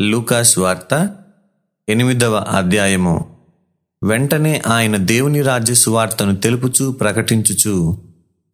[0.00, 1.10] లూకాస్ వార్త
[1.88, 3.24] ఎనిమిదవ అధ్యాయము.
[4.02, 7.98] వెంటనే ఆయన దేవుని రాజ్య సువార్తను తెలుపుచూ ప్రకటించుచు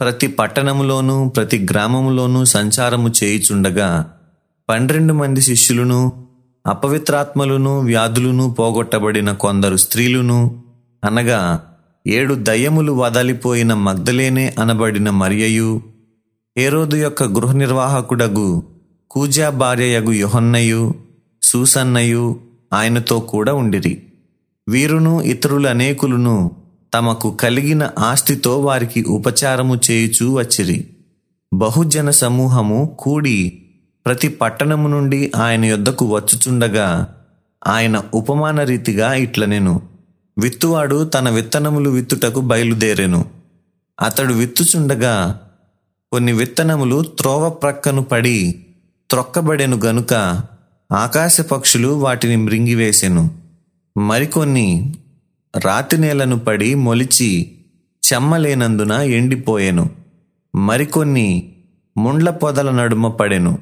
[0.00, 4.12] ప్రతి పట్టణములోనూ ప్రతి గ్రామములోనూ సంచారము చేయుచుండగా
[4.68, 6.12] పన్నెండు మంది శిష్యులను
[6.66, 10.62] అపవిత్రాత్మలను వ్యాధులను పోగొట్టబడిన కొందరు స్త్రీలును
[11.04, 11.64] అనగా
[12.06, 15.82] ఏడు దయ్యములు వదలిపోయిన మగ్ధలేనే అనబడిన మరియయు
[16.58, 18.62] హేరోదు యొక్క గృహ నిర్వాహకుడగు
[19.10, 20.94] కూజా భార్యయగు యుహన్నయు
[21.44, 22.40] సూసన్నయు
[22.72, 24.02] ఆయనతో కూడా ఉండిరి.
[24.68, 26.50] వీరును ఇతరులు అనేకులను
[26.94, 30.88] తమకు కలిగిన ఆస్తితో వారికి ఉపచారము చేయుచూ వచ్చిరి.
[31.54, 33.62] బహుజన సమూహము కూడి
[34.06, 37.14] ప్రతి పట్టణము నుండి ఆయన యొద్దకు వచ్చుచుండగా
[37.66, 39.82] ఆయన ఉపమాన రీతిగా ఇట్లనెను.
[40.38, 43.24] విత్తువాడు తన విత్తనములు విత్తుటకు బయలుదేరెను.
[44.02, 45.40] అతడు విత్తుచుండగా
[46.12, 48.66] కొన్ని విత్తనములు త్రోవ ప్రక్కను పడి
[49.10, 50.40] త్రొక్కబడెను గనుక
[50.92, 53.30] ఆకాశ పక్షులు వాటిని మృంగివేసెను.
[53.98, 54.94] మరికొన్ని
[55.56, 57.52] రాతి నేలను పడి మొలిచి
[58.12, 59.90] చెమ్మలేనందున ఎండిపోయెను.
[60.56, 61.52] మరికొన్ని
[61.96, 63.58] ముండ్ల పొదల నడుమ పడెను.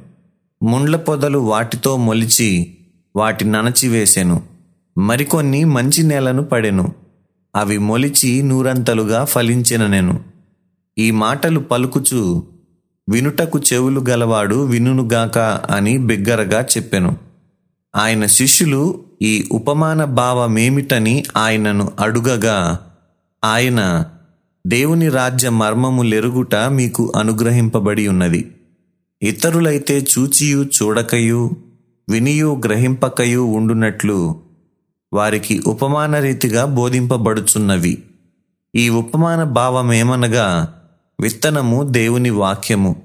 [0.63, 2.75] ముండ్ల పొదలు వాటితో మొలిచి
[3.17, 4.43] వాటి నణచివేసెను
[4.99, 6.93] మరికొన్ని మంచి నేలను పడెను.
[7.57, 10.21] అవి మొలిచి నూరంతలుగా ఫలించెననెను.
[10.99, 12.47] ఈ మాటలు పలుకుచు
[13.09, 15.39] వినుటకు చెవులు గలవాడు వినుగాక
[15.71, 17.17] అని బిగ్గరగా చెప్పెను.
[17.97, 22.79] ఆయన శిష్యులు ఈ ఉపమాన భావమేమిటని ఆయనను అడుగగా
[23.45, 24.05] ఆయన
[24.67, 28.53] దేవుని రాజ్య మర్మము లెరుగుట మీకు అనుగ్రహింపబడి ఉన్నది.
[29.23, 31.51] ఇతరులైతే చూచియు చూడకయు
[32.11, 34.41] వినియు గ్రహింపకయు ఉండునట్లు
[35.13, 38.03] వారికి ఉపమాన రీతిగా బోధింపబడుచున్నవి.
[38.75, 40.75] ఈ ఉపమాన భావమేమనగా
[41.23, 42.97] విత్తనము దేవుని వాక్యము.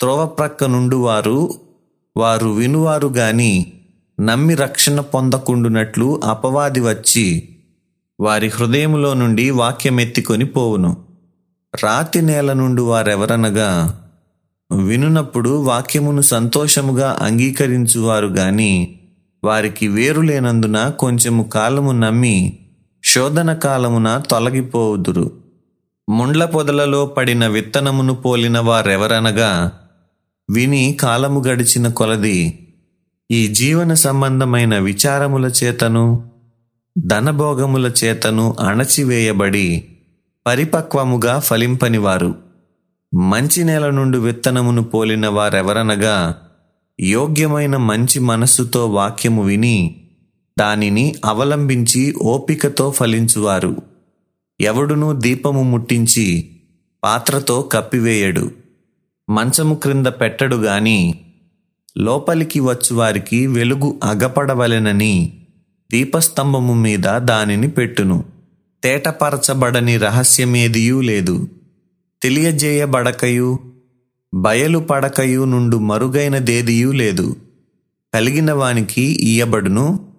[0.00, 1.54] త్రోవ ప్రక్క నుండి వారు
[2.16, 3.72] వారు వినువారు గాని
[4.20, 7.48] నమ్మి రక్షణ పొందకుండునట్లు అపవాది వచ్చి
[8.20, 10.96] వారి హృదయములో నుండి వాక్యమెత్తికొని పోవును.
[11.84, 14.00] రాతి నేల నుండి వారెవరనగా
[14.86, 19.00] వినునప్పుడు వాక్యమును సంతోషముగా అంగీకరించువారు గాని
[19.44, 22.58] వారికి వేరు లేనందున కొంచెము కాలము నమ్మి
[23.04, 25.39] శోధన కాలమున తొలగిపోవుదురు.
[26.10, 29.72] ముండ్ల పొదలలో పడిన విత్తనమును పోలిన వారెవరనగా
[30.50, 32.68] విని కాలము గడిచిన కొలది
[33.30, 36.30] ఈ జీవన సంబంధమైన విచారముల చేతను
[36.98, 39.84] ధనభోగముల చేతను అణచివేయబడి
[40.46, 42.34] పరిపక్వముగా ఫలింపనివారు.
[43.14, 46.34] మంచి నేల నుండి విత్తనమును పోలిన వారెవరనగా
[47.00, 50.08] యోగ్యమైన మంచి మనస్సుతో వాక్యము విని
[50.58, 53.89] దానిని అవలంబించి ఓపికతో ఫలించువారు.
[54.60, 56.50] ఎవడునూ దీపము ముట్టించి
[57.04, 58.50] పాత్రతో కప్పివేయడు.
[59.30, 61.20] మంచము క్రింద పెట్టడు గాని
[61.98, 65.46] లోపలికి వచ్చువారికి వెలుగు అగపడవలెనని
[65.92, 68.24] దీపస్తంభము మీద దానిని పెట్టును.
[68.84, 71.48] తేటపరచబడని రహస్యమేదియూ లేదు.
[72.22, 73.58] తెలియజేయబడకయు
[74.34, 77.36] బయలు పడకయు నుండు మరుగైనదేదియూ లేదు.
[78.14, 80.09] కలిగిన వానికి ఇయ్యబడును.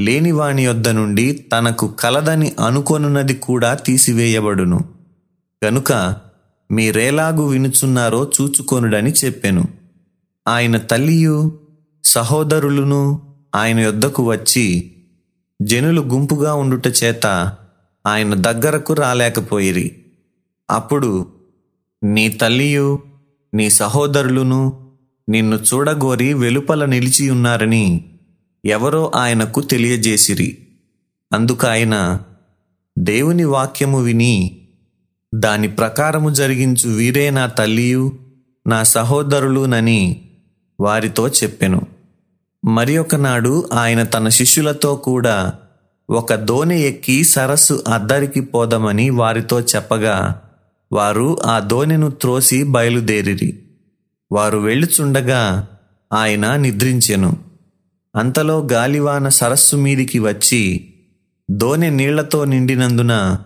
[0.00, 4.80] లేని వాని యొద్ద నుండి తనకు కలదని అనుకొనున్నది కూడా తీసివేయబడును.
[5.64, 6.16] గనుక
[6.70, 9.64] మీరేలాగు వినుచున్నారో చూచుకొనుడని చెప్పెను.
[10.48, 11.58] ఆయన తల్లియు
[12.04, 13.22] సహోదరులను
[13.54, 14.92] ఆయన యొద్దకు వచ్చి
[15.62, 17.26] జనులు గుంపుగా ఉండుట చేత
[18.06, 19.96] ఆయన దగ్గరకు రాలేకపోయిరి.
[20.70, 21.26] అప్పుడు
[22.02, 22.98] నీ తల్లియు
[23.54, 24.90] నీ సహోదరులను
[25.28, 28.04] నిన్ను చూడగోరి వెలుపల నిలిచి ఉన్నారని
[28.64, 30.58] ఎవరో ఆయనకు తెలియజేసిరి.
[31.32, 32.20] అందుకాయన
[32.98, 34.60] దేవుని వాక్యము విని
[35.34, 38.12] దాని ప్రకారము జరిగించు వీరే నా తల్లియు
[38.66, 40.30] నా సహోదరులునని
[40.80, 41.82] వారితో చెప్పెను.
[42.64, 45.52] మరి ఒకనాడు ఆయన తన శిష్యులతో కూడా
[46.10, 50.42] ఒక దోణి ఎక్కి సరస్సు అద్దరికి పోదామని వారితో చెప్పగా
[50.92, 53.62] వారు ఆ దోణిను త్రోసి బయలుదేరిరి.
[54.32, 55.68] వారు వెళ్ళుచుండగా
[56.12, 57.49] ఆయన నిద్రించెను.
[58.16, 60.94] అంతలో గాలివాన సరస్సు మీదికి వచ్చి
[61.50, 63.38] దోణి నీళ్ళతో నిండినందున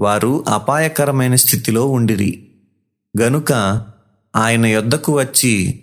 [0.00, 2.48] వారు అపాయకరమైన స్థితిలో ఉండిరి.
[3.20, 3.52] గనుక
[4.36, 5.80] ఆయన యొద్దకు వచ్చి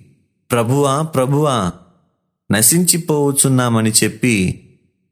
[0.52, 1.72] ప్రభువా ప్రభువా
[2.52, 4.64] నశించిపోవచ్చున్నామని చెప్పి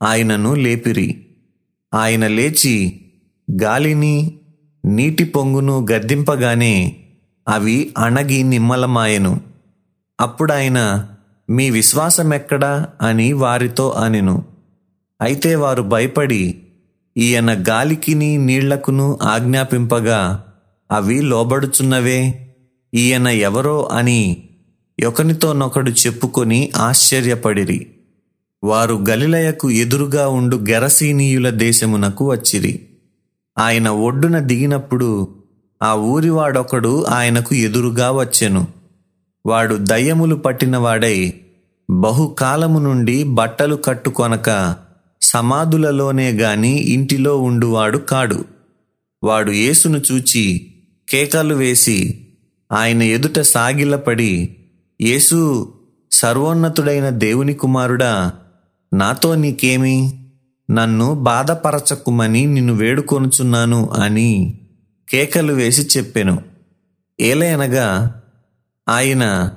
[0.04, 1.26] ఆయనను లేపిరి.
[1.94, 3.02] ఆయన లేచి
[3.64, 4.40] గాలిని
[4.86, 6.96] నీటి పొంగును గద్దింపగానే
[7.48, 9.42] అవి అణగి నిమ్మలమాయెను.
[10.22, 11.08] అప్పుడాయన
[11.50, 14.46] మీ విశ్వాసమెక్కడా అని వారితో అనెను.
[15.22, 16.62] అయితే వారు భయపడి
[17.18, 20.46] ఈయన గాలికిని నీళ్ళకును ఆజ్ఞాపింపగా
[20.92, 22.52] అవి లోబడుచున్నవే
[22.94, 24.50] ఈయన ఎవరో అని
[25.08, 27.88] ఒకనితోనొకడు చెప్పుకొని ఆశ్చర్యపడిరి.
[28.64, 32.88] వారు గలిలయకు ఎదురుగా ఉండు గెరసీనీయుల దేశమునకు వచ్చిరి.
[33.58, 35.36] ఆయన ఒడ్డున దిగినప్పుడు
[35.84, 38.68] ఆ ఊరివాడొకడు ఆయనకు ఎదురుగా వచ్చెను.
[39.46, 41.34] వాడు దయ్యములు పట్టినవాడై
[41.90, 44.76] బహుకాలము నుండి బట్టలు కట్టుకొనక
[45.22, 48.46] సమాధులలోనే గాని ఇంటిలో ఉండువాడు కాడు.
[49.24, 50.74] వాడు యేసును చూచి
[51.10, 52.28] కేకలు వేసి
[52.72, 54.56] ఆయన ఎదుట సాగిలపడి
[55.02, 55.74] యేసు
[56.12, 58.34] సర్వోన్నతుడైన దేవుని కుమారుడా
[58.94, 60.20] నాతో నీకేమి?
[60.72, 64.60] నన్ను బాధపరచకుమని నిన్ను వేడుకొనుచున్నాను అని
[65.10, 66.42] కేకలు వేసి చెప్పెను.
[67.20, 68.22] ఏలయనగా
[68.88, 69.52] ఆయన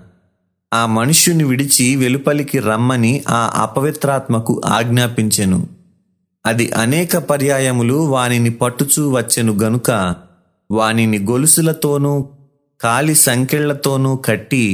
[0.72, 5.68] ఆ మనుష్యుని విడిచి వెలుపలికి రమ్మని ఆ అపవిత్రాత్మకు ఆజ్ఞాపించెను.
[6.46, 9.90] అది అనేక పర్యాయములు వానిని పట్టుచూ వచ్చెను గనుక
[10.70, 12.28] వానిని గొలుసులతోనూ
[12.80, 14.64] కాలి సంకెళ్ళతోనూ కట్టి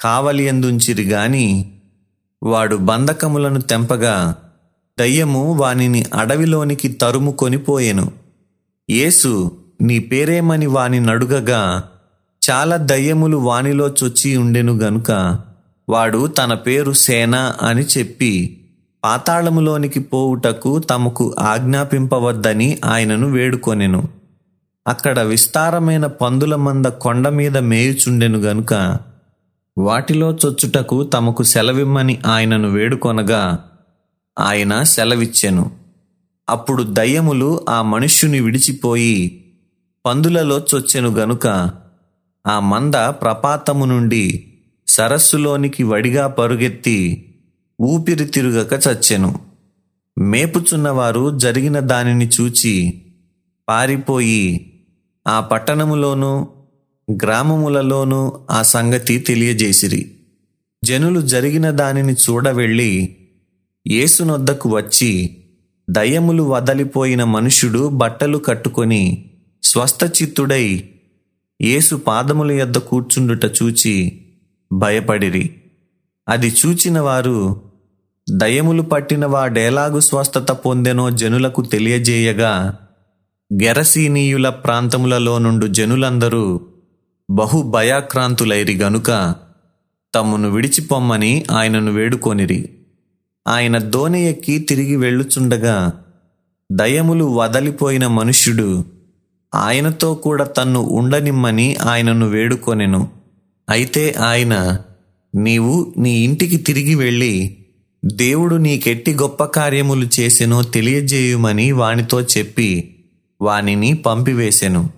[0.00, 1.72] కావలియందుంచిరి గాని
[2.42, 4.36] వాడు బంధకములను తెంపగా
[4.98, 8.12] దయ్యము వానిని అడవిలోనికి తరుము కొనిపోయెను
[8.90, 11.62] యేసు నీ పేరేమని వాని నడుగగా
[12.50, 15.38] చాలా దయ్యములు వానిలో చొచ్చి ఉండెను గనుక
[15.88, 18.60] వాడు తన పేరు సేన అని చెప్పి
[19.04, 24.08] పాతాళములోనికి పోవుటకు తమకు ఆజ్ఞాపింపవద్దని ఆయనను వేడుకొనెను.
[24.88, 28.98] అక్కడ విస్తారమైన పందుల మంద కొండ మీద మేయుచుండెను గనుక
[29.78, 33.64] వాటిలో చొచ్చుటకు తమకు సెలవిమ్మని ఆయనను వేడుకొనగా
[34.38, 35.70] ఆయన సెలవిచ్చెను.
[36.48, 39.44] అప్పుడు దయ్యములు ఆ మనుష్యుని విడిచిపోయి
[40.06, 41.70] పందులలో చొచ్చెను గనుక
[42.48, 44.52] ఆ మంద ప్రపాతము నుండి
[44.88, 47.24] సరస్సులోనికి వడిగా పరుగెత్తి
[47.80, 49.38] ఊపిరి తిరుగక చచ్చెను.
[50.18, 53.02] మేపుచున్నవారు జరిగిన దానిని చూచి
[53.68, 54.72] పారిపోయి
[55.28, 56.48] ఆ పట్టణములోనూ
[57.22, 60.14] గ్రామములలోనూ ఆ సంగతి తెలియజేసిరి.
[60.84, 63.16] జనులు జరిగిన దానిని చూడవెళ్ళి
[63.86, 65.36] యేసునొద్దకు వచ్చి
[65.90, 69.30] దయ్యములు వదలిపోయిన మనుషుడు బట్టలు కట్టుకొని
[69.62, 70.90] స్వస్థచిత్తుడై
[71.60, 74.20] యేసు పాదముల యొద్ద కూర్చుండుట చూచి
[74.72, 75.54] భయపడిరి.
[76.28, 77.60] అది చూచిన వారు
[78.30, 82.76] దయములు పట్టిన వాడేలాగు స్వస్థత పొందెనో జనులకు తెలియజేయగా
[83.62, 86.60] గెరసీనీయుల ప్రాంతములలో నుండు జనులందరూ
[87.30, 89.34] బహు భయాక్రాంతులైరి గనుక
[90.14, 92.70] తమ్మును విడిచిపొమ్మని ఆయనను వేడుకొనిరి.
[93.48, 95.92] ఆయన దోణి ఎక్కి తిరిగి వెళ్ళుచుండగా
[96.72, 98.84] దయములు వదలిపోయిన మనుష్యుడు
[99.54, 103.08] ఆయనతో కూడా తన్ను ఉండనిమ్మని ఆయనను వేడుకొనెను.
[103.70, 104.78] అయితే ఆయన
[105.34, 107.56] నీవు నీ ఇంటికి తిరిగి వెళ్ళి
[108.04, 112.96] దేవుడు నీకెట్టి గొప్ప కార్యములు చేసెనో తెలియజేయుమని వానితో చెప్పి
[113.40, 114.90] వానిని పంపివేశెను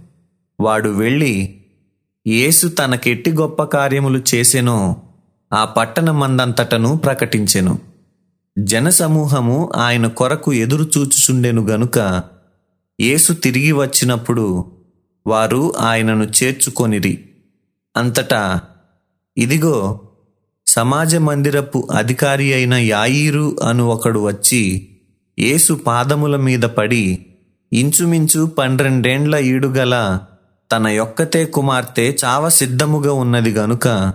[0.61, 1.56] వాడు వెళ్ళి
[2.26, 4.96] యేసు తనకెట్టి గొప్ప కార్యములు చేసెనో
[5.53, 7.79] ఆ పట్టణమందంతటను ప్రకటించెను.
[8.58, 11.99] జనసమూహము ఆయన కొరకు ఎదురు చూచుచుండెను గనుక
[13.00, 14.73] యేసు తిరిగి వచ్చినప్పుడు
[15.26, 17.29] వారు ఆయనను చేర్చుకొనిరి.
[17.97, 18.61] అంతటా
[19.38, 20.00] ఇదిగో
[20.67, 24.88] సమాజ మందిరపు అధికారి అయిన యాయీరు అను ఒకడు వచ్చి
[25.38, 27.26] యేసు పాదముల మీద పడి
[27.73, 30.20] ఇంచుమించు పన్నెండేండ్ల ఈడుగల
[30.73, 34.12] తన యొక్కతే కుమార్తె చావ సిద్ధముగా ఉన్నది గనుక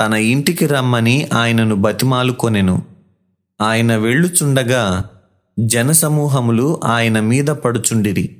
[0.00, 2.82] తన ఇంటికి రమ్మని ఆయనను బతిమాలుకొనెను.
[3.62, 5.10] ఆయన వెళ్ళుచుండగా
[5.58, 8.36] జనసమూహములు ఆయన మీద పడుచుండిరి.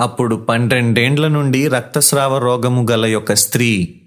[0.00, 4.00] అప్పుడు పన్నెండేండ్ల నుండి రక్తస్రావ రోగము గల యొక్క స్త్రీ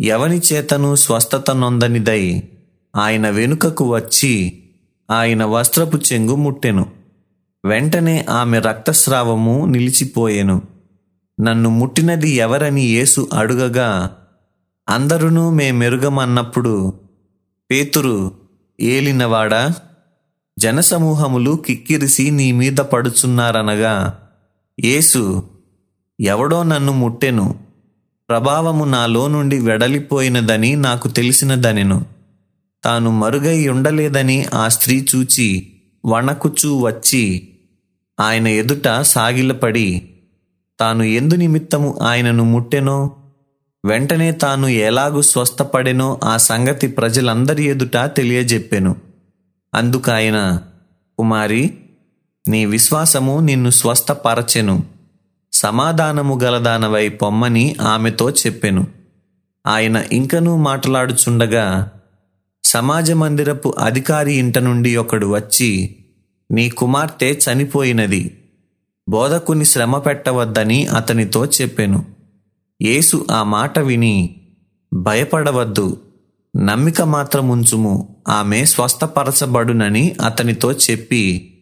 [0.00, 2.42] ఎవని చేతను స్వస్థత నొందనిదై
[2.96, 4.62] ఆయన వెనుకకు వచ్చి
[5.10, 6.86] ఆయన వస్త్రపు చెంగు ముట్టెను.
[7.64, 10.62] వెంటనే ఆమె రక్తస్రావము నిలిచిపోయెను.
[11.40, 14.16] నన్ను ముట్టినది ఎవరని యేసు అడుగగా
[14.88, 16.92] అందరునూ మేమెరుగమన్నప్పుడు
[17.70, 18.32] పేతురు
[18.80, 19.74] ఏలినవాడా?
[20.60, 24.20] జనసమూహములు కిక్కిరిసి నీ మీద పడుచున్నారనగా
[24.84, 25.50] యేసు
[26.20, 27.54] ఎవడో నన్ను ముట్టెను.
[28.28, 32.04] ప్రభావము నాలో నుండి వెడలిపోయినదని నాకు తెలిసినదనెను.
[32.84, 35.72] తాను మరుగై ఉండలేదని ఆ స్త్రీ చూచి
[36.06, 37.48] వణకుచూ వచ్చి
[38.20, 40.10] ఆయన ఎదుట సాగిలపడి
[40.80, 43.16] తాను ఎందు నిమిత్తము ఆయనను ముట్టెనో?
[43.84, 46.20] వెంటనే తాను ఎలాగూ స్వస్థపడెనో?
[46.24, 49.09] ఆ సంగతి ప్రజలందరి ఎదుట తెలియజెప్పెను.
[49.74, 50.62] అందుకాయన
[51.18, 51.78] కుమారి
[52.48, 54.84] నీ విశ్వాసము నిన్ను స్వస్థపరచెను.
[55.52, 58.86] సమాధానము గలదానవై పొమ్మని ఆమెతో చెప్పెను.
[59.66, 61.92] ఆయన ఇంకనూ మాట్లాడుచుండగా
[62.64, 65.96] సమాజ మందిరపు అధికారి ఇంట నుండి ఒకడు వచ్చి
[66.50, 68.38] నీ కుమార్తె చనిపోయినది.
[69.08, 72.06] బోధకుని శ్రమ పెట్టవద్దని అతనితో చెప్పెను.
[72.82, 74.40] యేసు ఆ మాట విని
[74.94, 75.98] భయపడవద్దు.
[76.56, 81.54] నమ్మిక మాత్రం ఉంచుము ఆమె స్వస్థపరచబడునని అతనితో చెప్పి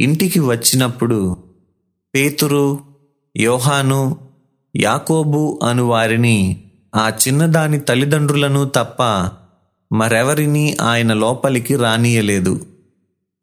[0.00, 1.36] ఇంటికి వచ్చినప్పుడు
[2.14, 2.80] పేతురు
[3.36, 4.16] యోహాను
[4.76, 6.62] యాకోబు అను వారిని
[6.94, 9.02] ఆ చిన్నదాని తల్లిదండ్రులను తప్ప
[9.92, 12.66] మరెవరిని ఆయన లోపలికి రానియలేదు.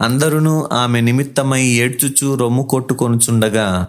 [0.01, 3.87] అందరును ఆమె నిమిత్తమై ఏడ్చుచూ రొమ్ము కొట్టుకొనుచుండగా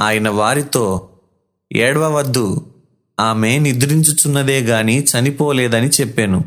[0.00, 1.08] ఆయన వారితో
[1.72, 2.66] ఏడవవద్దు
[3.20, 6.44] ఆమె నిద్రించుచున్నదే గాని చనిపోలేదని చెప్పాను.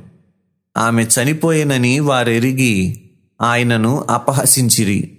[0.78, 3.02] ఆమె చనిపోయేనని వారెరిగి
[3.42, 5.18] ఆయనను అపహసించిరి.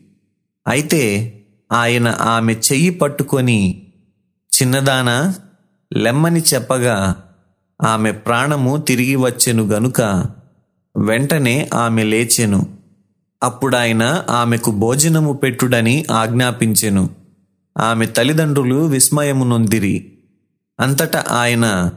[0.68, 1.34] అయితే
[1.72, 3.86] ఆయన ఆమె చెయ్యి పట్టుకొని
[4.30, 5.34] చిన్నదానా
[5.96, 7.24] లెమ్మని చెప్పగా
[7.82, 10.00] ఆమె ప్రాణము తిరిగి వచ్చెను గనుక
[10.96, 12.78] వెంటనే ఆమె లేచెను.
[13.42, 17.10] అప్పుడాయన ఆమెకు భోజనము పెట్టుడని ఆజ్ఞాపించెను.
[17.78, 20.17] ఆమె తల్లిదండ్రులు విస్మయము నొందిరి.
[20.80, 21.90] అంతటా ఆయన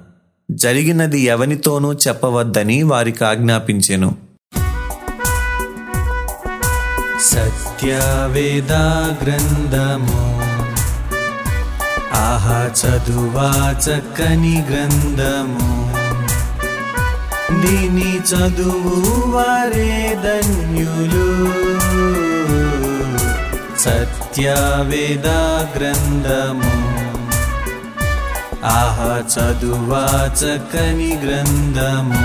[0.52, 4.16] జరిగినది ఎవనితోనూ చెప్పవద్దని వారికి ఆజ్ఞాపించెను.
[7.22, 10.42] సత్యవేదా గ్రంథము
[12.14, 15.92] ఆహా చదువా చక్కని గ్రంథము
[17.62, 21.28] దీని చదువు వారే ధన్యులు.
[23.80, 25.28] సత్యవేద
[25.78, 26.91] గ్రంథము
[28.73, 30.05] ఆహా చదువా
[30.41, 32.23] చక్కని గ్రంథము